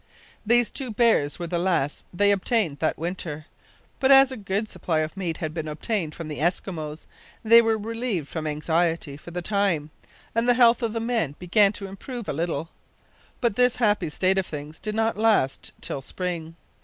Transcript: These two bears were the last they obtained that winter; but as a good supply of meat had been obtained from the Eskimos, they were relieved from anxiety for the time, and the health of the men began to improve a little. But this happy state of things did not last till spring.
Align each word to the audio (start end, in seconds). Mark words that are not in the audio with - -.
These 0.43 0.71
two 0.71 0.89
bears 0.89 1.37
were 1.37 1.45
the 1.45 1.59
last 1.59 2.05
they 2.11 2.31
obtained 2.31 2.79
that 2.79 2.97
winter; 2.97 3.45
but 3.99 4.11
as 4.11 4.31
a 4.31 4.35
good 4.35 4.67
supply 4.67 5.01
of 5.01 5.15
meat 5.15 5.37
had 5.37 5.53
been 5.53 5.67
obtained 5.67 6.15
from 6.15 6.27
the 6.27 6.39
Eskimos, 6.39 7.05
they 7.43 7.61
were 7.61 7.77
relieved 7.77 8.27
from 8.27 8.47
anxiety 8.47 9.15
for 9.15 9.29
the 9.29 9.43
time, 9.43 9.91
and 10.33 10.49
the 10.49 10.55
health 10.55 10.81
of 10.81 10.93
the 10.93 10.99
men 10.99 11.35
began 11.37 11.71
to 11.73 11.85
improve 11.85 12.27
a 12.27 12.33
little. 12.33 12.69
But 13.41 13.55
this 13.55 13.75
happy 13.75 14.09
state 14.09 14.39
of 14.39 14.45
things 14.47 14.79
did 14.79 14.95
not 14.95 15.17
last 15.19 15.71
till 15.81 16.01
spring. 16.01 16.55